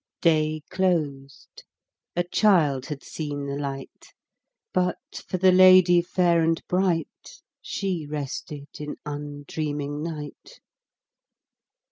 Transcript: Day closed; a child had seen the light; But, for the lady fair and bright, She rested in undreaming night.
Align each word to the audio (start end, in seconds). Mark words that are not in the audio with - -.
Day 0.23 0.63
closed; 0.71 1.63
a 2.15 2.23
child 2.23 2.87
had 2.87 3.03
seen 3.03 3.45
the 3.45 3.55
light; 3.55 4.15
But, 4.73 5.21
for 5.27 5.37
the 5.37 5.51
lady 5.51 6.01
fair 6.01 6.41
and 6.41 6.59
bright, 6.67 7.43
She 7.61 8.07
rested 8.07 8.69
in 8.79 8.95
undreaming 9.05 10.01
night. 10.01 10.59